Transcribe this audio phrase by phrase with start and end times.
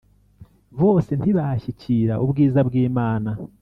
[0.79, 3.29] Bose ntibashyikira ubwiza bw'Imana